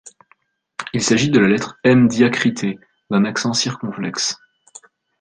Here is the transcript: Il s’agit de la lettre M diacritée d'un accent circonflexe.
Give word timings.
Il 0.93 1.03
s’agit 1.03 1.29
de 1.29 1.37
la 1.37 1.47
lettre 1.47 1.77
M 1.83 2.07
diacritée 2.07 2.79
d'un 3.11 3.23
accent 3.23 3.53
circonflexe. 3.53 4.35